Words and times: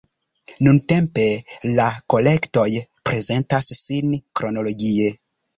Nuntempe 0.67 1.25
la 1.79 1.85
kolektoj 2.15 2.65
prezentas 3.11 3.71
sin 3.81 4.19
kronologie. 4.41 5.17